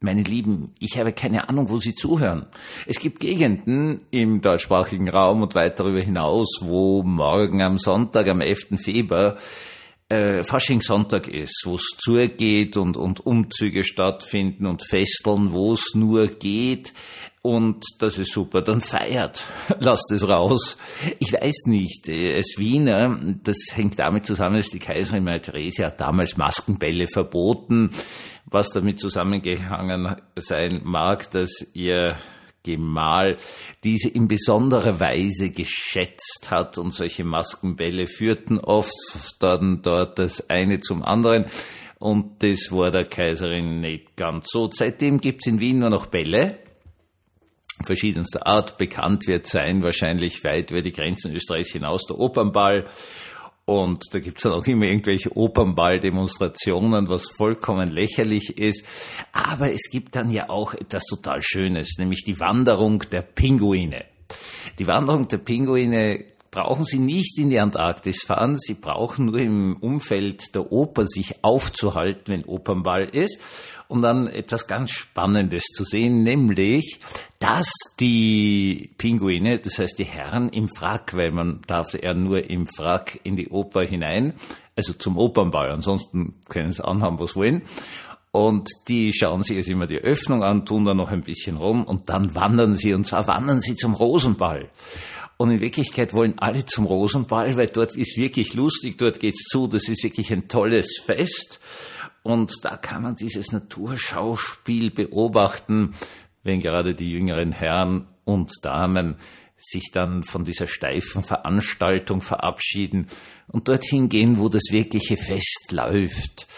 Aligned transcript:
Meine 0.00 0.22
Lieben, 0.22 0.74
ich 0.78 0.98
habe 0.98 1.12
keine 1.12 1.48
Ahnung, 1.48 1.70
wo 1.70 1.78
Sie 1.78 1.94
zuhören. 1.94 2.46
Es 2.86 3.00
gibt 3.00 3.18
Gegenden 3.18 4.02
im 4.10 4.42
deutschsprachigen 4.42 5.08
Raum 5.08 5.40
und 5.40 5.54
weit 5.54 5.80
darüber 5.80 6.00
hinaus, 6.00 6.58
wo 6.60 7.02
morgen 7.02 7.62
am 7.62 7.78
Sonntag, 7.78 8.28
am 8.28 8.42
11. 8.42 8.76
Februar, 8.76 9.38
äh, 10.10 10.42
Faschingssonntag 10.44 11.28
ist, 11.28 11.62
wo 11.64 11.76
es 11.76 11.96
zugeht 11.98 12.76
und, 12.76 12.98
und 12.98 13.24
Umzüge 13.24 13.84
stattfinden 13.84 14.66
und 14.66 14.82
Festeln, 14.82 15.52
wo 15.52 15.72
es 15.72 15.94
nur 15.94 16.28
geht. 16.28 16.92
Und 17.46 17.84
das 18.00 18.18
ist 18.18 18.32
super. 18.32 18.60
Dann 18.60 18.80
feiert. 18.80 19.44
Lasst 19.78 20.10
es 20.10 20.28
raus. 20.28 20.76
Ich 21.20 21.32
weiß 21.32 21.66
nicht. 21.66 22.08
Als 22.08 22.56
Wiener, 22.58 23.36
das 23.44 23.56
hängt 23.72 24.00
damit 24.00 24.26
zusammen, 24.26 24.56
dass 24.56 24.70
die 24.70 24.80
Kaiserin 24.80 25.22
Maria 25.22 25.38
Theresia 25.38 25.86
hat 25.86 26.00
damals 26.00 26.36
Maskenbälle 26.36 27.06
verboten, 27.06 27.90
was 28.46 28.70
damit 28.70 28.98
zusammengehangen 28.98 30.16
sein 30.34 30.80
mag, 30.82 31.30
dass 31.30 31.68
ihr 31.72 32.16
Gemahl 32.64 33.36
diese 33.84 34.08
in 34.08 34.26
besonderer 34.26 34.98
Weise 34.98 35.50
geschätzt 35.50 36.48
hat 36.50 36.78
und 36.78 36.92
solche 36.92 37.22
Maskenbälle 37.22 38.08
führten 38.08 38.58
oft 38.58 38.92
dann 39.38 39.82
dort 39.82 40.18
das 40.18 40.50
eine 40.50 40.80
zum 40.80 41.04
anderen 41.04 41.44
und 42.00 42.42
das 42.42 42.72
war 42.72 42.90
der 42.90 43.04
Kaiserin 43.04 43.80
nicht 43.80 44.16
ganz 44.16 44.48
so. 44.50 44.68
Seitdem 44.72 45.20
gibt's 45.20 45.46
in 45.46 45.60
Wien 45.60 45.78
nur 45.78 45.90
noch 45.90 46.06
Bälle 46.06 46.65
verschiedenster 47.84 48.46
Art. 48.46 48.78
Bekannt 48.78 49.26
wird 49.26 49.46
sein, 49.46 49.82
wahrscheinlich 49.82 50.42
weit 50.44 50.70
über 50.70 50.82
die 50.82 50.92
Grenzen 50.92 51.34
Österreichs 51.34 51.72
hinaus, 51.72 52.06
der 52.06 52.18
Opernball 52.18 52.86
und 53.66 54.04
da 54.12 54.20
gibt's 54.20 54.44
dann 54.44 54.52
auch 54.52 54.64
immer 54.66 54.86
irgendwelche 54.86 55.36
Opernball-Demonstrationen, 55.36 57.08
was 57.08 57.26
vollkommen 57.26 57.88
lächerlich 57.88 58.56
ist. 58.58 58.86
Aber 59.32 59.72
es 59.72 59.90
gibt 59.90 60.14
dann 60.14 60.30
ja 60.30 60.48
auch 60.48 60.72
etwas 60.72 61.04
total 61.04 61.42
Schönes, 61.42 61.98
nämlich 61.98 62.22
die 62.24 62.38
Wanderung 62.38 63.00
der 63.10 63.22
Pinguine. 63.22 64.04
Die 64.78 64.86
Wanderung 64.86 65.26
der 65.26 65.38
Pinguine 65.38 66.24
brauchen 66.52 66.84
Sie 66.84 67.00
nicht 67.00 67.40
in 67.40 67.50
die 67.50 67.58
Antarktis 67.58 68.22
fahren, 68.22 68.56
Sie 68.56 68.74
brauchen 68.74 69.26
nur 69.26 69.40
im 69.40 69.76
Umfeld 69.80 70.54
der 70.54 70.70
Oper 70.70 71.04
sich 71.04 71.42
aufzuhalten, 71.42 72.28
wenn 72.28 72.44
Opernball 72.44 73.08
ist 73.08 73.40
um 73.88 74.02
dann 74.02 74.26
etwas 74.26 74.66
ganz 74.66 74.90
Spannendes 74.90 75.64
zu 75.64 75.84
sehen, 75.84 76.22
nämlich, 76.22 77.00
dass 77.38 77.70
die 78.00 78.90
Pinguine, 78.98 79.58
das 79.58 79.78
heißt 79.78 79.98
die 79.98 80.04
Herren 80.04 80.48
im 80.48 80.68
Frack, 80.68 81.14
weil 81.14 81.32
man 81.32 81.60
darf 81.66 81.94
ja 81.94 82.14
nur 82.14 82.48
im 82.48 82.66
Frack 82.66 83.20
in 83.22 83.36
die 83.36 83.48
Oper 83.48 83.82
hinein, 83.82 84.34
also 84.74 84.92
zum 84.92 85.16
Opernball, 85.16 85.70
ansonsten 85.70 86.34
können 86.48 86.72
sie 86.72 86.84
anhaben, 86.84 87.18
was 87.18 87.36
wollen. 87.36 87.62
Und 88.32 88.68
die 88.88 89.14
schauen 89.14 89.42
sich 89.42 89.56
jetzt 89.56 89.70
immer 89.70 89.86
die 89.86 89.96
Öffnung 89.96 90.42
an, 90.42 90.66
tun 90.66 90.84
da 90.84 90.92
noch 90.92 91.10
ein 91.10 91.22
bisschen 91.22 91.56
rum 91.56 91.84
und 91.84 92.10
dann 92.10 92.34
wandern 92.34 92.74
sie, 92.74 92.92
und 92.92 93.06
zwar 93.06 93.26
wandern 93.26 93.60
sie 93.60 93.76
zum 93.76 93.94
Rosenball. 93.94 94.68
Und 95.38 95.50
in 95.50 95.60
Wirklichkeit 95.60 96.14
wollen 96.14 96.38
alle 96.38 96.64
zum 96.64 96.86
Rosenball, 96.86 97.56
weil 97.56 97.68
dort 97.68 97.94
ist 97.96 98.18
wirklich 98.18 98.54
lustig, 98.54 98.96
dort 98.98 99.20
geht's 99.20 99.44
zu, 99.44 99.66
das 99.66 99.88
ist 99.88 100.02
wirklich 100.02 100.32
ein 100.32 100.48
tolles 100.48 101.00
Fest. 101.04 101.60
Und 102.26 102.64
da 102.64 102.76
kann 102.76 103.04
man 103.04 103.14
dieses 103.14 103.52
Naturschauspiel 103.52 104.90
beobachten, 104.90 105.94
wenn 106.42 106.60
gerade 106.60 106.92
die 106.92 107.12
jüngeren 107.12 107.52
Herren 107.52 108.08
und 108.24 108.50
Damen 108.62 109.14
sich 109.56 109.92
dann 109.92 110.24
von 110.24 110.42
dieser 110.42 110.66
steifen 110.66 111.22
Veranstaltung 111.22 112.20
verabschieden 112.20 113.06
und 113.46 113.68
dorthin 113.68 114.08
gehen, 114.08 114.38
wo 114.38 114.48
das 114.48 114.72
wirkliche 114.72 115.16
Fest 115.16 115.68
läuft. 115.70 116.48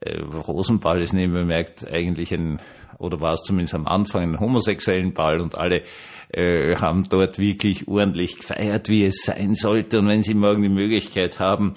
Äh, 0.00 0.20
Rosenball 0.20 1.02
ist 1.02 1.12
nebenbei 1.12 1.40
bemerkt 1.40 1.84
eigentlich 1.88 2.32
ein, 2.32 2.60
oder 2.98 3.20
war 3.20 3.32
es 3.32 3.40
zumindest 3.42 3.74
am 3.74 3.88
Anfang 3.88 4.22
ein 4.22 4.38
homosexuellen 4.38 5.12
Ball 5.12 5.40
und 5.40 5.58
alle 5.58 5.82
äh, 6.28 6.76
haben 6.76 7.02
dort 7.08 7.40
wirklich 7.40 7.88
ordentlich 7.88 8.36
gefeiert, 8.36 8.88
wie 8.88 9.02
es 9.02 9.22
sein 9.24 9.56
sollte. 9.56 9.98
Und 9.98 10.06
wenn 10.06 10.22
sie 10.22 10.34
morgen 10.34 10.62
die 10.62 10.68
Möglichkeit 10.68 11.40
haben, 11.40 11.74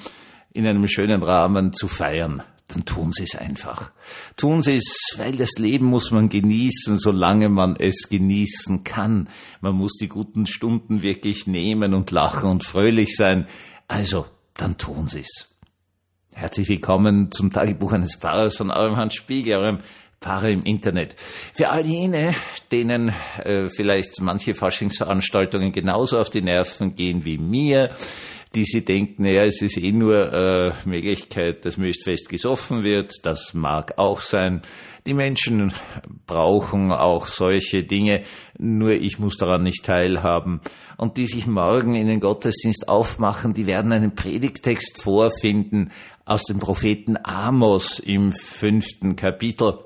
in 0.52 0.68
einem 0.68 0.86
schönen 0.86 1.24
Rahmen 1.24 1.74
zu 1.74 1.88
feiern, 1.88 2.44
dann 2.74 2.86
tun 2.86 3.12
Sie 3.12 3.24
es 3.24 3.36
einfach. 3.36 3.92
Tun 4.36 4.62
Sie 4.62 4.76
es, 4.76 5.14
weil 5.18 5.34
das 5.34 5.52
Leben 5.60 5.86
muss 5.86 6.10
man 6.10 6.30
genießen, 6.30 6.98
solange 6.98 7.50
man 7.50 7.76
es 7.76 8.10
genießen 8.10 8.84
kann. 8.84 9.30
Man 9.62 9.76
muss 9.76 9.94
die 9.94 10.08
guten 10.08 10.48
Stunden 10.48 11.04
wirklich 11.04 11.46
nehmen 11.46 11.94
und 11.94 12.10
lachen 12.10 12.50
und 12.50 12.64
fröhlich 12.64 13.16
sein. 13.16 13.48
Also, 13.88 14.26
dann 14.56 14.78
tun 14.78 15.08
Sie 15.08 15.20
es. 15.20 15.50
Herzlich 16.32 16.68
willkommen 16.68 17.32
zum 17.32 17.52
Tagebuch 17.52 17.92
eines 17.92 18.16
Pfarrers 18.16 18.58
von 18.58 18.72
eurem 18.72 18.98
Hans 18.98 19.14
Spiegel, 19.14 19.56
eurem 19.56 19.80
Pfarrer 20.20 20.50
im 20.50 20.62
Internet. 20.62 21.16
Für 21.54 21.70
all 21.70 21.86
jene, 21.86 22.34
denen 22.72 23.14
äh, 23.44 23.70
vielleicht 23.70 24.20
manche 24.20 24.56
Faschingsveranstaltungen 24.56 25.72
genauso 25.72 26.18
auf 26.18 26.32
die 26.32 26.42
Nerven 26.42 26.96
gehen 26.96 27.24
wie 27.24 27.38
mir, 27.38 27.92
die 28.56 28.66
sie 28.66 28.86
denken, 28.86 29.24
naja, 29.24 29.44
es 29.44 29.62
ist 29.62 29.78
eh 29.78 29.92
nur 29.92 30.32
äh, 30.32 30.74
Möglichkeit, 30.86 31.66
dass 31.66 31.78
möglichst 31.78 32.30
gesoffen 32.30 32.84
wird. 32.84 33.14
Das 33.24 33.54
mag 33.54 33.98
auch 33.98 34.20
sein. 34.20 34.62
Die 35.06 35.14
Menschen 35.14 35.74
brauchen 36.28 36.92
auch 36.92 37.26
solche 37.26 37.84
Dinge, 37.84 38.22
nur 38.58 38.92
ich 38.92 39.20
muss 39.20 39.38
daran 39.38 39.64
nicht 39.64 39.84
teilhaben. 39.84 40.62
Und 40.98 41.18
die 41.18 41.28
sich 41.28 41.48
morgen 41.48 41.96
in 41.96 42.08
den 42.08 42.20
Gottesdienst 42.20 42.88
aufmachen, 42.88 43.54
die 43.54 43.66
werden 43.66 43.92
einen 43.92 44.16
Predigtext 44.16 45.02
vorfinden 45.02 45.92
aus 46.24 46.44
dem 46.44 46.60
Propheten 46.60 47.18
Amos 47.22 48.00
im 48.00 48.32
fünften 48.32 49.16
Kapitel. 49.16 49.80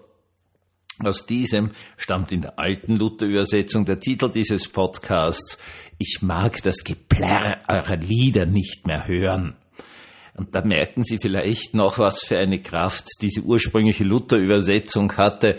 Aus 1.04 1.28
diesem 1.28 1.72
stammt 1.96 2.32
in 2.32 2.42
der 2.42 2.58
alten 2.58 2.96
Luther-Übersetzung 2.96 3.86
der 3.86 4.00
Titel 4.00 4.32
dieses 4.32 4.68
Podcasts 4.68 5.60
Ich 6.00 6.20
mag 6.22 6.64
das 6.64 6.84
Geplärr 6.84 7.62
eurer 7.68 7.98
Lieder 7.98 8.48
nicht 8.48 8.88
mehr 8.88 9.08
hören. 9.08 9.56
Und 10.36 10.56
da 10.56 10.64
merken 10.64 11.04
Sie 11.04 11.20
vielleicht 11.20 11.76
noch, 11.76 12.00
was 12.00 12.24
für 12.24 12.38
eine 12.38 12.62
Kraft 12.62 13.08
diese 13.22 13.42
ursprüngliche 13.42 14.04
Luther-Übersetzung 14.04 15.12
hatte. 15.18 15.58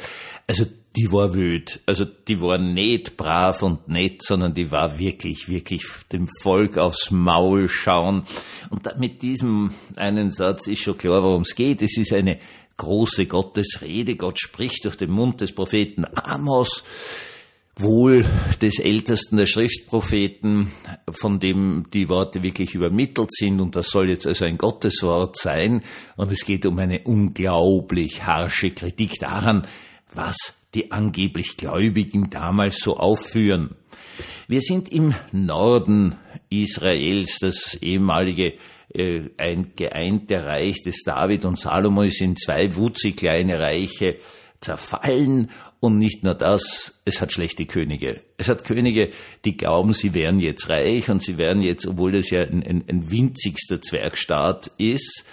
Also 0.49 0.65
die 0.97 1.12
war 1.12 1.34
wüt. 1.34 1.81
Also 1.87 2.05
die 2.05 2.41
war 2.41 2.59
nicht 2.59 3.16
brav 3.16 3.62
und 3.62 3.88
nett, 3.88 4.22
sondern 4.22 4.55
die 4.55 4.72
war 4.72 4.99
wirklich, 4.99 5.49
wirklich 5.49 5.84
dem 6.12 6.26
Volk 6.43 6.78
aufs 6.78 7.12
Maul 7.12 7.69
schauen. 7.69 8.25
Und 8.70 8.88
mit 8.99 9.22
diesem 9.22 9.75
einen 9.97 10.31
Satz 10.31 10.66
ist 10.66 10.81
schon 10.81 10.99
klar, 10.99 11.22
worum 11.22 11.43
es 11.43 11.55
geht. 11.55 11.82
Es 11.82 11.97
ist 11.97 12.12
eine 12.12 12.38
große 12.78 13.27
Gottesrede. 13.27 14.16
Gott 14.16 14.41
spricht 14.41 14.87
durch 14.87 14.97
den 14.97 15.11
Mund 15.11 15.43
des 15.43 15.53
Propheten 15.53 16.06
Amos, 16.15 16.83
wohl 17.77 18.25
des 18.61 18.78
ältesten 18.78 19.37
der 19.37 19.47
Schriftpropheten, 19.47 20.72
von 21.11 21.38
dem 21.38 21.87
die 21.93 22.09
Worte 22.09 22.43
wirklich 22.43 22.75
übermittelt 22.75 23.33
sind. 23.33 23.61
Und 23.61 23.77
das 23.77 23.88
soll 23.91 24.09
jetzt 24.09 24.27
also 24.27 24.47
ein 24.47 24.59
Gotteswort 24.59 25.37
sein. 25.37 25.83
Und 26.17 26.33
es 26.33 26.44
geht 26.44 26.65
um 26.65 26.78
eine 26.78 27.00
unglaublich 27.05 28.25
harsche 28.27 28.71
Kritik 28.71 29.15
daran, 29.21 29.67
was 30.15 30.59
die 30.75 30.91
angeblich 30.91 31.56
Gläubigen 31.56 32.31
damals 32.31 32.81
so 32.81 32.97
aufführen. 32.97 33.77
Wir 34.49 34.61
sind 34.61 34.91
im 34.91 35.15
Norden 35.31 36.17
Israels, 36.49 37.38
das 37.41 37.75
ehemalige 37.75 38.55
ein 38.94 39.72
geeinter 39.76 40.47
Reich 40.47 40.82
des 40.82 41.03
David 41.03 41.44
und 41.44 41.59
Salomo 41.59 42.03
ist 42.03 42.21
in 42.21 42.37
zwei 42.37 42.75
wutzig 42.75 43.16
kleine 43.16 43.59
Reiche 43.59 44.16
zerfallen 44.60 45.50
und 45.81 45.99
nicht 45.99 46.25
nur 46.25 46.34
das, 46.34 47.00
es 47.04 47.21
hat 47.21 47.32
schlechte 47.32 47.66
Könige. 47.66 48.21
Es 48.38 48.49
hat 48.49 48.65
Könige, 48.65 49.10
die 49.44 49.56
glauben, 49.56 49.93
sie 49.93 50.15
wären 50.15 50.41
jetzt 50.41 50.69
reich 50.69 51.09
und 51.10 51.22
sie 51.22 51.38
wären 51.38 51.60
jetzt, 51.60 51.87
obwohl 51.87 52.12
das 52.12 52.31
ja 52.31 52.43
ein, 52.43 52.65
ein, 52.65 52.84
ein 52.88 53.10
winzigster 53.10 53.81
Zwergstaat 53.81 54.72
ist, 54.78 55.25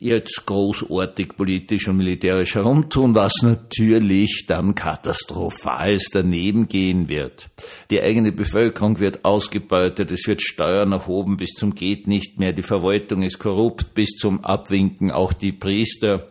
jetzt 0.00 0.44
großartig 0.46 1.36
politisch 1.36 1.88
und 1.88 1.96
militärisch 1.96 2.54
herumtun, 2.54 3.14
was 3.14 3.34
natürlich 3.42 4.44
dann 4.46 4.74
katastrophal 4.74 5.96
daneben 6.12 6.68
gehen 6.68 7.08
wird. 7.08 7.48
Die 7.90 8.00
eigene 8.00 8.32
Bevölkerung 8.32 9.00
wird 9.00 9.24
ausgebeutet, 9.24 10.10
es 10.10 10.26
wird 10.26 10.42
Steuern 10.42 10.92
erhoben 10.92 11.36
bis 11.36 11.50
zum 11.50 11.74
geht 11.74 12.06
nicht 12.06 12.38
mehr, 12.38 12.52
die 12.52 12.62
Verwaltung 12.62 13.22
ist 13.22 13.38
korrupt 13.38 13.94
bis 13.94 14.10
zum 14.10 14.44
Abwinken, 14.44 15.10
auch 15.10 15.32
die 15.32 15.52
Priester. 15.52 16.28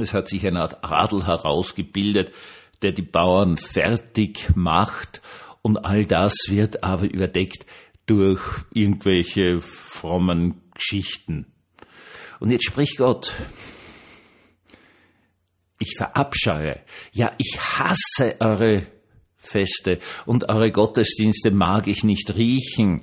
Es 0.00 0.12
hat 0.12 0.28
sich 0.28 0.46
eine 0.46 0.60
Art 0.60 0.78
Adel 0.82 1.26
herausgebildet, 1.26 2.32
der 2.82 2.92
die 2.92 3.02
Bauern 3.02 3.56
fertig 3.56 4.48
macht 4.54 5.22
und 5.62 5.78
all 5.78 6.04
das 6.04 6.34
wird 6.48 6.82
aber 6.82 7.04
überdeckt 7.04 7.64
durch 8.06 8.42
irgendwelche 8.72 9.60
frommen 9.60 10.60
Geschichten. 10.74 11.53
Und 12.40 12.50
jetzt 12.50 12.64
spricht 12.64 12.98
Gott. 12.98 13.32
Ich 15.78 15.94
verabscheue, 15.96 16.80
ja, 17.12 17.32
ich 17.38 17.58
hasse 17.58 18.36
eure 18.40 18.86
Feste 19.36 19.98
und 20.24 20.48
eure 20.48 20.70
Gottesdienste 20.70 21.50
mag 21.50 21.86
ich 21.86 22.04
nicht 22.04 22.34
riechen, 22.36 23.02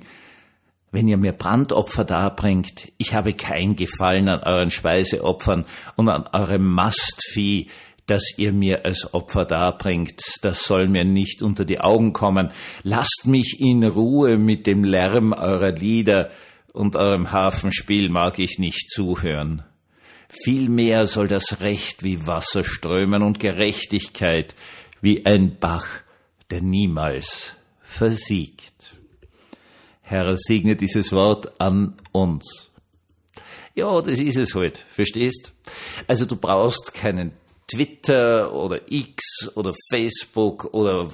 wenn 0.90 1.08
ihr 1.08 1.16
mir 1.16 1.32
Brandopfer 1.32 2.04
darbringt. 2.04 2.92
Ich 2.98 3.14
habe 3.14 3.34
kein 3.34 3.76
Gefallen 3.76 4.28
an 4.28 4.42
euren 4.42 4.70
Speiseopfern 4.70 5.64
und 5.96 6.08
an 6.08 6.28
eurem 6.32 6.64
Mastvieh, 6.64 7.68
das 8.06 8.36
ihr 8.36 8.52
mir 8.52 8.84
als 8.84 9.14
Opfer 9.14 9.44
darbringt, 9.44 10.20
das 10.42 10.64
soll 10.64 10.88
mir 10.88 11.04
nicht 11.04 11.42
unter 11.42 11.64
die 11.64 11.80
Augen 11.80 12.12
kommen. 12.12 12.50
Lasst 12.82 13.26
mich 13.26 13.58
in 13.60 13.84
Ruhe 13.84 14.38
mit 14.38 14.66
dem 14.66 14.84
Lärm 14.84 15.32
eurer 15.32 15.70
Lieder 15.70 16.30
und 16.72 16.96
eurem 16.96 17.32
Hafenspiel 17.32 18.08
mag 18.08 18.38
ich 18.38 18.58
nicht 18.58 18.90
zuhören. 18.90 19.64
Vielmehr 20.28 21.06
soll 21.06 21.28
das 21.28 21.60
Recht 21.60 22.02
wie 22.02 22.26
Wasser 22.26 22.64
strömen 22.64 23.22
und 23.22 23.38
Gerechtigkeit 23.38 24.54
wie 25.00 25.26
ein 25.26 25.58
Bach, 25.58 25.86
der 26.50 26.62
niemals 26.62 27.54
versiegt. 27.82 28.96
Herr, 30.00 30.36
segne 30.36 30.76
dieses 30.76 31.12
Wort 31.12 31.60
an 31.60 31.94
uns. 32.12 32.70
Ja, 33.74 34.00
das 34.00 34.18
ist 34.18 34.36
es 34.36 34.54
halt, 34.54 34.78
verstehst? 34.78 35.52
Also 36.06 36.26
du 36.26 36.36
brauchst 36.36 36.94
keinen 36.94 37.32
Twitter 37.72 38.52
oder 38.54 38.80
X 38.90 39.50
oder 39.54 39.72
Facebook 39.90 40.74
oder 40.74 41.08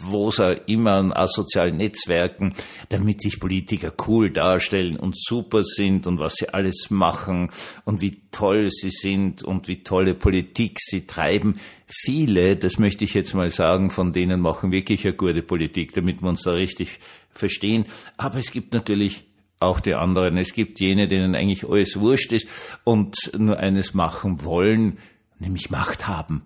wo 0.00 0.28
es 0.28 0.40
auch 0.40 0.54
immer 0.66 0.92
an 0.92 1.12
asozialen 1.12 1.76
Netzwerken, 1.76 2.54
damit 2.88 3.22
sich 3.22 3.38
Politiker 3.38 3.92
cool 4.06 4.30
darstellen 4.30 4.96
und 4.96 5.16
super 5.16 5.62
sind 5.62 6.06
und 6.06 6.18
was 6.18 6.34
sie 6.34 6.48
alles 6.48 6.90
machen 6.90 7.50
und 7.84 8.00
wie 8.00 8.22
toll 8.30 8.68
sie 8.70 8.90
sind 8.90 9.42
und 9.42 9.68
wie 9.68 9.82
tolle 9.82 10.14
Politik 10.14 10.78
sie 10.80 11.06
treiben. 11.06 11.60
Viele, 11.86 12.56
das 12.56 12.78
möchte 12.78 13.04
ich 13.04 13.14
jetzt 13.14 13.34
mal 13.34 13.50
sagen, 13.50 13.90
von 13.90 14.12
denen 14.12 14.40
machen 14.40 14.72
wirklich 14.72 15.04
eine 15.06 15.14
gute 15.14 15.42
Politik, 15.42 15.92
damit 15.94 16.22
wir 16.22 16.28
uns 16.28 16.42
da 16.42 16.52
richtig 16.52 16.98
verstehen. 17.30 17.86
Aber 18.16 18.38
es 18.38 18.50
gibt 18.50 18.74
natürlich 18.74 19.24
auch 19.60 19.80
die 19.80 19.94
anderen. 19.94 20.36
Es 20.36 20.52
gibt 20.52 20.80
jene, 20.80 21.08
denen 21.08 21.34
eigentlich 21.34 21.68
alles 21.68 21.98
wurscht 21.98 22.32
ist 22.32 22.48
und 22.84 23.16
nur 23.36 23.58
eines 23.58 23.94
machen 23.94 24.44
wollen, 24.44 24.98
nämlich 25.44 25.70
Macht 25.70 26.08
haben 26.08 26.42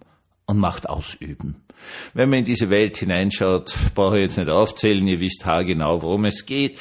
und 0.46 0.58
Macht 0.58 0.88
ausüben. 0.88 1.56
Wenn 2.14 2.28
man 2.28 2.40
in 2.40 2.44
diese 2.44 2.70
Welt 2.70 2.96
hineinschaut, 2.96 3.74
brauche 3.94 4.16
ich 4.18 4.24
jetzt 4.24 4.38
nicht 4.38 4.48
aufzählen, 4.48 5.06
ihr 5.06 5.20
wisst 5.20 5.46
haargenau, 5.46 6.02
worum 6.02 6.24
es 6.24 6.44
geht. 6.46 6.78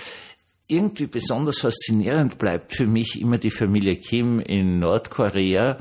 Irgendwie 0.68 1.08
besonders 1.08 1.60
faszinierend 1.60 2.40
bleibt 2.40 2.74
für 2.74 2.88
mich 2.88 3.22
immer 3.22 3.38
die 3.38 3.52
Familie 3.52 3.96
Kim 3.96 4.40
in 4.40 4.80
Nordkorea, 4.80 5.80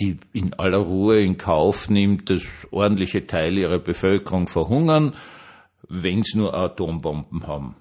die 0.00 0.18
in 0.32 0.54
aller 0.54 0.78
Ruhe 0.78 1.20
in 1.20 1.36
Kauf 1.36 1.88
nimmt, 1.88 2.28
dass 2.30 2.42
ordentliche 2.70 3.26
Teile 3.26 3.60
ihrer 3.60 3.78
Bevölkerung 3.78 4.48
verhungern, 4.48 5.14
wenn 5.88 6.22
sie 6.22 6.38
nur 6.38 6.54
Atombomben 6.54 7.46
haben. 7.46 7.76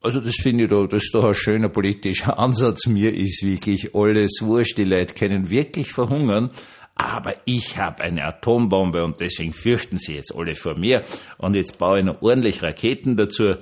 Also 0.00 0.20
das 0.20 0.36
finde 0.36 0.64
ich 0.64 0.70
da, 0.70 0.86
das 0.86 1.04
ist 1.04 1.14
doch 1.14 1.24
ein 1.24 1.34
schöner 1.34 1.68
politischer 1.68 2.38
Ansatz. 2.38 2.86
Mir 2.86 3.14
ist 3.14 3.44
wirklich 3.44 3.94
alles 3.94 4.40
wurscht. 4.42 4.78
Die 4.78 4.84
Leute 4.84 5.14
können 5.14 5.50
wirklich 5.50 5.92
verhungern 5.92 6.50
aber 6.96 7.34
ich 7.44 7.76
habe 7.76 8.02
eine 8.02 8.24
Atombombe 8.24 9.04
und 9.04 9.20
deswegen 9.20 9.52
fürchten 9.52 9.98
sie 9.98 10.14
jetzt 10.14 10.34
alle 10.34 10.54
vor 10.54 10.76
mir. 10.76 11.04
Und 11.36 11.54
jetzt 11.54 11.78
baue 11.78 11.98
ich 11.98 12.04
noch 12.04 12.22
ordentlich 12.22 12.62
Raketen 12.62 13.16
dazu, 13.16 13.56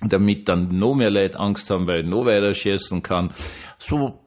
damit 0.00 0.48
dann 0.48 0.78
noch 0.78 0.94
mehr 0.94 1.10
Leute 1.10 1.38
Angst 1.40 1.68
haben, 1.70 1.88
weil 1.88 2.04
ich 2.04 2.08
noch 2.08 2.24
weiter 2.24 2.54
schießen 2.54 3.02
kann. 3.02 3.32
So, 3.78 4.20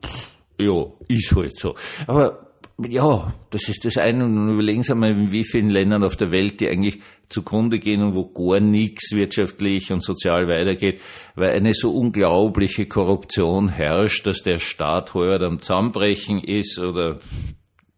ja, 0.59 0.85
ist 1.07 1.33
halt 1.33 1.57
so. 1.57 1.75
Aber 2.05 2.51
ja, 2.85 3.33
das 3.51 3.69
ist 3.69 3.85
das 3.85 3.97
eine. 3.97 4.25
Und 4.25 4.51
überlegen 4.51 4.83
Sie 4.83 4.95
mal, 4.95 5.11
in 5.11 5.31
wie 5.31 5.45
vielen 5.45 5.69
Ländern 5.69 6.03
auf 6.03 6.17
der 6.17 6.31
Welt 6.31 6.59
die 6.59 6.67
eigentlich 6.67 6.99
zugrunde 7.29 7.79
gehen 7.79 8.01
und 8.01 8.15
wo 8.15 8.25
gar 8.25 8.59
nichts 8.59 9.15
wirtschaftlich 9.15 9.93
und 9.93 10.03
sozial 10.03 10.49
weitergeht, 10.49 10.99
weil 11.35 11.51
eine 11.51 11.73
so 11.73 11.95
unglaubliche 11.95 12.85
Korruption 12.85 13.69
herrscht, 13.69 14.27
dass 14.27 14.41
der 14.41 14.59
Staat 14.59 15.13
halb 15.13 15.41
am 15.41 15.59
Zusammenbrechen 15.59 16.43
ist 16.43 16.79
oder 16.79 17.19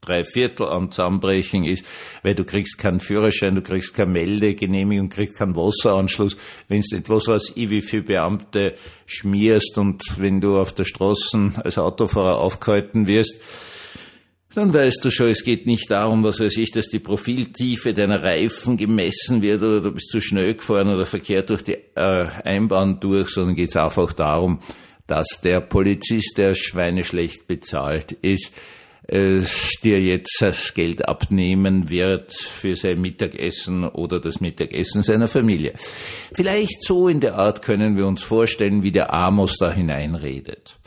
drei 0.06 0.24
Viertel 0.24 0.68
am 0.68 0.92
Zusammenbrechen 0.92 1.66
ist, 1.66 1.86
weil 2.24 2.36
du 2.36 2.44
kriegst 2.44 2.78
keinen 2.78 3.00
Führerschein, 3.00 3.56
du 3.56 3.62
kriegst 3.62 3.94
keine 3.94 4.12
Meldegenehmigung, 4.12 5.10
kriegst 5.10 5.38
keinen 5.38 5.56
Wasseranschluss, 5.56 6.38
wenn 6.68 6.81
du 6.81 6.98
etwas 6.98 7.28
weiß 7.28 7.54
ich, 7.56 7.69
wie 7.69 7.81
viele 7.81 8.04
Beamte 8.04 8.75
schmierst 9.06 9.78
und 9.78 10.04
wenn 10.18 10.42
du 10.42 10.57
auf 10.57 10.74
der 10.74 10.86
Straße 10.86 11.52
als 11.63 11.78
Autofahrer 11.78 12.38
aufgehalten 12.38 13.07
wirst, 13.07 13.36
dann 14.56 14.74
weißt 14.74 15.04
du 15.04 15.12
schon, 15.12 15.28
es 15.28 15.44
geht 15.44 15.68
nicht 15.68 15.92
darum, 15.92 16.24
was 16.24 16.40
weiß 16.40 16.58
ich, 16.58 16.72
dass 16.72 16.88
die 16.88 17.00
Profiltiefe 17.00 17.94
deiner 17.94 18.24
Reifen 18.24 18.78
gemessen 18.78 19.42
wird 19.42 19.62
oder 19.62 19.81
du 19.81 19.92
bist 19.92 20.10
zu 20.10 20.22
schnell 20.22 20.54
gefahren 20.54 20.88
oder 20.88 21.06
verkehrt 21.06 21.50
durch 21.50 21.63
die 21.63 21.74
äh, 21.74 22.28
Einbahn 22.44 23.01
durch, 23.01 23.30
sondern 23.30 23.56
geht 23.56 23.69
es 23.69 23.75
einfach 23.75 24.13
darum, 24.13 24.62
dass 25.08 25.42
der 25.44 25.60
Polizist, 25.60 26.38
der 26.38 26.54
schweineschlecht 26.56 27.48
bezahlt 27.48 28.13
ist, 28.13 28.54
äh, 29.07 29.42
dir 29.84 30.02
jetzt 30.02 30.38
das 30.40 30.74
Geld 30.74 31.07
abnehmen 31.07 31.90
wird 31.90 32.34
für 32.34 32.75
sein 32.75 33.02
Mittagessen 33.02 33.84
oder 33.84 34.19
das 34.19 34.42
Mittagessen 34.42 35.04
seiner 35.04 35.28
Familie. 35.28 35.74
Vielleicht 36.34 36.81
so 36.84 37.07
in 37.07 37.19
der 37.19 37.36
Art 37.36 37.62
können 37.62 37.98
wir 37.98 38.07
uns 38.07 38.24
vorstellen, 38.24 38.84
wie 38.84 38.92
der 38.92 39.13
Amos 39.13 39.57
da 39.57 39.72
hineinredet. 39.72 40.78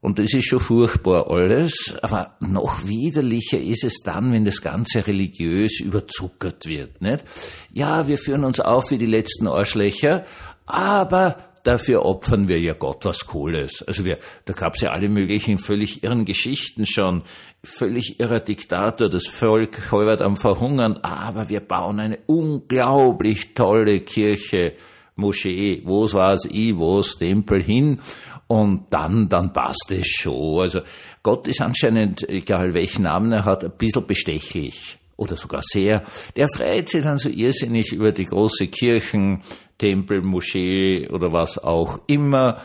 Und 0.00 0.18
das 0.18 0.34
ist 0.34 0.46
schon 0.46 0.60
furchtbar 0.60 1.30
alles, 1.30 1.96
aber 2.02 2.36
noch 2.38 2.86
widerlicher 2.86 3.58
ist 3.58 3.84
es 3.84 4.00
dann, 4.04 4.32
wenn 4.32 4.44
das 4.44 4.60
Ganze 4.60 5.06
religiös 5.06 5.80
überzuckert 5.80 6.66
wird. 6.66 7.00
Nicht? 7.00 7.24
Ja, 7.72 8.06
wir 8.06 8.18
führen 8.18 8.44
uns 8.44 8.60
auf 8.60 8.90
wie 8.90 8.98
die 8.98 9.06
letzten 9.06 9.46
Arschlöcher, 9.46 10.26
aber 10.66 11.53
dafür 11.64 12.04
opfern 12.04 12.46
wir 12.46 12.60
ja 12.60 12.74
Gott 12.74 13.04
was 13.04 13.26
Cooles. 13.26 13.82
Also 13.82 14.04
wir, 14.04 14.18
da 14.44 14.52
gab's 14.52 14.80
ja 14.80 14.90
alle 14.90 15.08
möglichen 15.08 15.58
völlig 15.58 16.04
irren 16.04 16.24
Geschichten 16.24 16.86
schon. 16.86 17.22
Völlig 17.64 18.20
irrer 18.20 18.40
Diktator, 18.40 19.08
das 19.08 19.26
Volk 19.26 19.90
heubert 19.90 20.22
am 20.22 20.36
Verhungern, 20.36 20.98
aber 20.98 21.48
wir 21.48 21.60
bauen 21.60 21.98
eine 21.98 22.18
unglaublich 22.26 23.54
tolle 23.54 24.00
Kirche, 24.00 24.74
Moschee, 25.16 25.80
wo's 25.84 26.12
war's 26.12 26.44
ich, 26.44 26.76
wo's 26.76 27.16
Tempel 27.16 27.62
hin 27.62 28.00
und 28.48 28.86
dann, 28.90 29.28
dann 29.28 29.52
passt 29.52 29.90
es 29.92 30.06
schon. 30.08 30.60
Also 30.60 30.80
Gott 31.22 31.46
ist 31.48 31.62
anscheinend, 31.62 32.28
egal 32.28 32.74
welchen 32.74 33.04
Namen 33.04 33.32
er 33.32 33.44
hat, 33.46 33.64
ein 33.64 33.72
bisschen 33.78 34.06
bestechlich 34.06 34.98
oder 35.16 35.36
sogar 35.36 35.62
sehr. 35.62 36.04
Der 36.36 36.48
freut 36.48 36.88
sich 36.88 37.02
dann 37.02 37.18
so 37.18 37.28
irrsinnig 37.28 37.92
über 37.92 38.12
die 38.12 38.24
große 38.24 38.66
Kirchen, 38.68 39.42
Tempel, 39.78 40.22
Moschee 40.22 41.08
oder 41.08 41.32
was 41.32 41.58
auch 41.58 42.00
immer, 42.06 42.62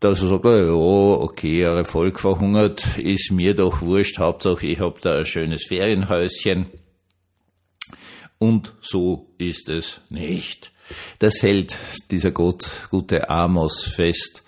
dass 0.00 0.22
er 0.22 0.28
sagt, 0.28 0.44
ja, 0.44 0.72
okay, 0.72 1.66
eure 1.66 1.84
Volk 1.84 2.18
verhungert, 2.18 2.98
ist 2.98 3.30
mir 3.32 3.54
doch 3.54 3.82
wurscht, 3.82 4.18
Hauptsache 4.18 4.66
ich 4.66 4.80
hab 4.80 5.00
da 5.00 5.18
ein 5.18 5.26
schönes 5.26 5.64
Ferienhäuschen. 5.66 6.66
Und 8.38 8.74
so 8.80 9.28
ist 9.36 9.68
es 9.68 10.00
nicht. 10.08 10.72
Das 11.18 11.42
hält 11.42 11.76
dieser 12.10 12.30
Gott, 12.30 12.88
gute 12.90 13.28
Amos 13.28 13.82
fest. 13.82 14.42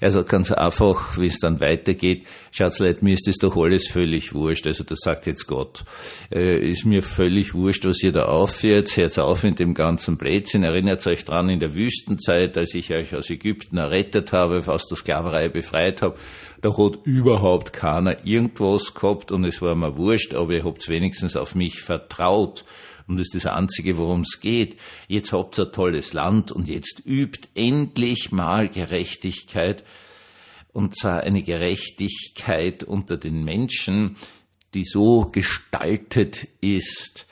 Sagt 0.00 0.28
ganz 0.28 0.52
einfach, 0.52 1.18
wie 1.18 1.26
es 1.26 1.38
dann 1.38 1.60
weitergeht, 1.60 2.26
Schatzleit, 2.50 3.02
mir 3.02 3.14
ist 3.14 3.26
das 3.28 3.36
doch 3.36 3.56
alles 3.56 3.88
völlig 3.88 4.34
wurscht. 4.34 4.66
Also 4.66 4.84
das 4.84 5.00
sagt 5.00 5.26
jetzt 5.26 5.46
Gott. 5.46 5.84
Äh, 6.32 6.70
ist 6.70 6.86
mir 6.86 7.02
völlig 7.02 7.54
wurscht, 7.54 7.84
was 7.84 8.02
ihr 8.02 8.12
da 8.12 8.24
aufführt. 8.24 8.96
Hört 8.96 9.18
auf 9.18 9.42
mit 9.42 9.58
dem 9.58 9.74
ganzen 9.74 10.16
Blödsinn. 10.16 10.64
Erinnert 10.64 11.06
euch 11.06 11.24
dran 11.24 11.48
in 11.48 11.60
der 11.60 11.74
Wüstenzeit, 11.74 12.56
als 12.56 12.74
ich 12.74 12.92
euch 12.92 13.14
aus 13.14 13.30
Ägypten 13.30 13.76
errettet 13.76 14.32
habe, 14.32 14.62
aus 14.66 14.86
der 14.86 14.96
Sklaverei 14.96 15.48
befreit 15.48 16.02
habe. 16.02 16.16
Da 16.60 16.76
hat 16.76 16.98
überhaupt 17.04 17.72
keiner 17.72 18.26
irgendwas 18.26 18.94
gehabt 18.94 19.30
und 19.30 19.44
es 19.44 19.62
war 19.62 19.74
mir 19.76 19.96
wurscht, 19.96 20.34
aber 20.34 20.54
ihr 20.54 20.64
habt 20.64 20.88
wenigstens 20.88 21.36
auf 21.36 21.54
mich 21.54 21.82
vertraut. 21.82 22.64
Und 23.08 23.18
das 23.18 23.28
ist 23.28 23.44
das 23.44 23.52
Einzige, 23.52 23.96
worum 23.96 24.20
es 24.20 24.40
geht. 24.40 24.78
Jetzt 25.08 25.32
habt 25.32 25.58
ihr 25.58 25.66
ein 25.66 25.72
tolles 25.72 26.12
Land 26.12 26.52
und 26.52 26.68
jetzt 26.68 27.02
übt 27.06 27.48
endlich 27.54 28.30
mal 28.30 28.68
Gerechtigkeit. 28.68 29.82
Und 30.74 30.96
zwar 30.96 31.22
eine 31.22 31.42
Gerechtigkeit 31.42 32.84
unter 32.84 33.16
den 33.16 33.44
Menschen, 33.44 34.16
die 34.74 34.84
so 34.84 35.22
gestaltet 35.32 36.46
ist 36.60 37.26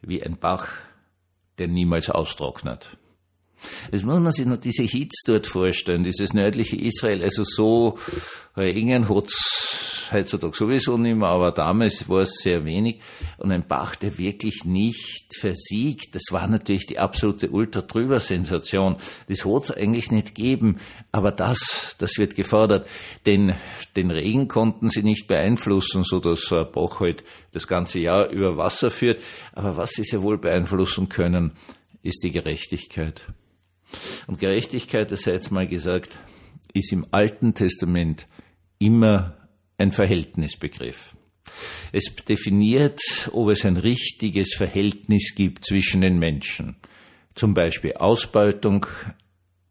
wie 0.00 0.22
ein 0.22 0.38
Bach, 0.38 0.68
der 1.58 1.66
niemals 1.66 2.08
austrocknet. 2.08 2.96
Das 3.90 4.02
muss 4.02 4.18
man 4.18 4.32
sich 4.32 4.46
noch 4.46 4.58
diese 4.58 4.84
Hits 4.84 5.22
dort 5.26 5.46
vorstellen, 5.46 6.04
dieses 6.04 6.32
nördliche 6.32 6.76
Israel, 6.76 7.22
also 7.22 7.44
so 7.44 7.98
Regen 8.56 9.08
hat's 9.08 10.08
heutzutage 10.12 10.56
sowieso 10.56 10.96
nicht 10.96 11.16
mehr, 11.16 11.28
aber 11.28 11.52
damals 11.52 12.08
war 12.08 12.22
es 12.22 12.40
sehr 12.40 12.64
wenig. 12.64 13.00
Und 13.36 13.52
ein 13.52 13.66
Bach, 13.66 13.94
der 13.96 14.18
wirklich 14.18 14.64
nicht 14.64 15.34
versiegt, 15.38 16.14
das 16.14 16.24
war 16.30 16.46
natürlich 16.46 16.86
die 16.86 16.98
absolute 16.98 17.50
Ultra-Drüber-Sensation. 17.50 18.96
Das 19.28 19.44
hat 19.44 19.64
es 19.64 19.70
eigentlich 19.70 20.10
nicht 20.10 20.34
geben, 20.34 20.78
aber 21.12 21.32
das, 21.32 21.96
das 21.98 22.18
wird 22.18 22.34
gefordert. 22.34 22.88
Denn 23.26 23.54
den 23.96 24.10
Regen 24.10 24.48
konnten 24.48 24.88
sie 24.90 25.02
nicht 25.02 25.26
beeinflussen, 25.28 26.04
so 26.04 26.20
dass 26.20 26.52
ein 26.52 26.66
Bach 26.72 27.00
halt 27.00 27.24
das 27.52 27.66
ganze 27.66 28.00
Jahr 28.00 28.28
über 28.28 28.56
Wasser 28.56 28.90
führt. 28.90 29.20
Aber 29.52 29.76
was 29.76 29.90
sie 29.90 30.04
sehr 30.04 30.22
wohl 30.22 30.38
beeinflussen 30.38 31.08
können, 31.08 31.52
ist 32.02 32.22
die 32.22 32.30
Gerechtigkeit. 32.30 33.22
Und 34.26 34.38
Gerechtigkeit, 34.38 35.10
das 35.10 35.22
sei 35.22 35.32
jetzt 35.32 35.50
mal 35.50 35.66
gesagt, 35.66 36.18
ist 36.72 36.92
im 36.92 37.06
Alten 37.10 37.54
Testament 37.54 38.26
immer 38.78 39.36
ein 39.78 39.92
Verhältnisbegriff. 39.92 41.14
Es 41.92 42.14
definiert, 42.28 43.00
ob 43.32 43.48
es 43.48 43.64
ein 43.64 43.76
richtiges 43.76 44.54
Verhältnis 44.54 45.34
gibt 45.34 45.64
zwischen 45.64 46.02
den 46.02 46.18
Menschen. 46.18 46.76
Zum 47.34 47.54
Beispiel 47.54 47.94
Ausbeutung 47.94 48.86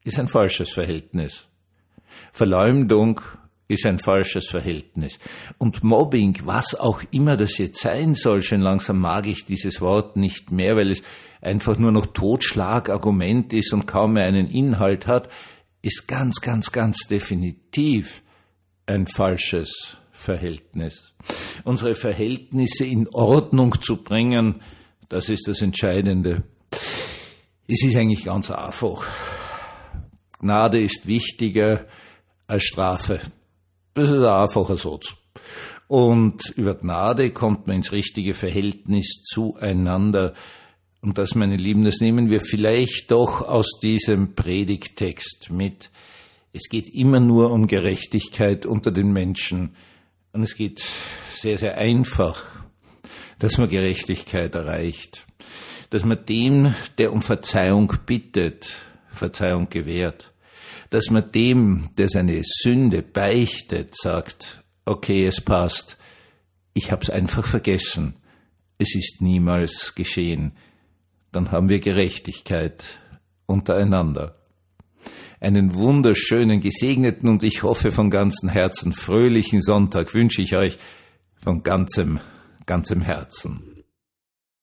ist 0.04 0.20
ein 0.20 0.28
falsches 0.28 0.72
Verhältnis. 0.72 1.48
Verleumdung 2.32 3.22
ist 3.68 3.86
ein 3.86 4.00
falsches 4.00 4.48
Verhältnis. 4.48 5.20
Und 5.58 5.84
Mobbing, 5.84 6.40
was 6.46 6.76
auch 6.76 7.04
immer 7.12 7.36
das 7.36 7.58
jetzt 7.58 7.82
sein 7.82 8.14
soll, 8.14 8.42
schon 8.42 8.62
langsam 8.62 9.00
mag 9.00 9.28
ich 9.28 9.46
dieses 9.46 9.82
Wort 9.82 10.16
nicht 10.16 10.52
mehr, 10.52 10.76
weil 10.76 10.92
es 10.92 11.04
einfach 11.42 11.78
nur 11.78 11.92
noch 11.92 12.08
Totschlagargument 12.08 13.54
ist 13.54 13.74
und 13.74 13.86
kaum 13.86 14.14
mehr 14.14 14.26
einen 14.26 14.48
Inhalt 14.48 15.08
hat, 15.08 15.30
ist 15.82 16.08
ganz, 16.08 16.42
ganz, 16.42 16.72
ganz 16.72 17.08
definitiv 17.10 18.22
ein 18.86 19.06
falsches 19.06 19.98
Verhältnis. 20.12 21.14
Unsere 21.64 21.96
Verhältnisse 21.96 22.86
in 22.86 23.08
Ordnung 23.10 23.82
zu 23.82 24.02
bringen, 24.02 24.62
das 25.10 25.30
ist 25.30 25.48
das 25.48 25.62
Entscheidende. 25.62 26.44
Es 27.68 27.84
ist 27.84 27.96
eigentlich 27.98 28.26
ganz 28.26 28.50
einfach. 28.50 29.06
Gnade 30.40 30.82
ist 30.82 31.08
wichtiger 31.08 31.86
als 32.48 32.64
Strafe. 32.64 33.20
Das 33.98 34.12
ist 34.12 34.20
ein 34.20 34.25
einfacher 34.25 34.77
Satz. 34.77 35.16
Und 35.88 36.54
über 36.56 36.75
Gnade 36.75 37.32
kommt 37.32 37.66
man 37.66 37.77
ins 37.77 37.92
richtige 37.92 38.36
Verhältnis 38.36 39.24
zueinander. 39.24 40.36
Und 41.01 41.18
das, 41.18 41.34
meine 41.34 41.56
Lieben, 41.56 41.84
das 41.84 42.00
nehmen 42.00 42.30
wir 42.30 42.39
vielleicht 42.39 43.10
doch 43.10 43.42
aus 43.42 43.80
diesem 43.82 44.36
Predigtext 44.36 45.50
mit. 45.50 45.89
Es 46.54 46.70
geht 46.70 46.94
immer 46.94 47.20
nur 47.20 47.50
um 47.50 47.66
Gerechtigkeit 47.66 48.68
unter 48.68 48.92
den 48.92 49.13
Menschen. 49.13 49.75
Und 50.32 50.44
es 50.44 50.56
geht 50.56 50.84
sehr, 51.32 51.58
sehr 51.58 51.80
einfach, 51.80 52.46
dass 53.39 53.58
man 53.58 53.68
Gerechtigkeit 53.68 54.54
erreicht. 54.54 55.25
Dass 55.89 56.06
man 56.06 56.24
dem, 56.24 56.75
der 57.00 57.12
um 57.12 57.22
Verzeihung 57.22 57.92
bittet, 58.06 58.77
Verzeihung 59.10 59.70
gewährt 59.70 60.32
dass 60.89 61.10
man 61.10 61.32
dem, 61.32 61.89
der 61.98 62.08
seine 62.10 62.41
Sünde 62.44 63.01
beichtet, 63.01 63.96
sagt, 63.96 64.63
okay, 64.86 65.25
es 65.25 65.41
passt, 65.41 65.98
ich 66.74 66.91
hab's 66.91 67.10
einfach 67.10 67.46
vergessen, 67.46 68.15
es 68.77 68.96
ist 68.96 69.22
niemals 69.22 69.96
geschehen, 69.96 70.53
dann 71.32 71.51
haben 71.51 71.70
wir 71.70 71.79
Gerechtigkeit 71.79 72.84
untereinander. 73.46 74.36
Einen 75.39 75.75
wunderschönen, 75.75 76.62
gesegneten 76.62 77.29
und 77.29 77.44
ich 77.44 77.63
hoffe 77.63 77.91
von 77.91 78.10
ganzem 78.10 78.50
Herzen 78.50 78.91
fröhlichen 78.91 79.62
Sonntag 79.62 80.13
wünsche 80.13 80.41
ich 80.41 80.56
euch 80.56 80.77
von 81.36 81.62
ganzem, 81.62 82.20
ganzem 82.65 83.01
Herzen. 83.01 83.77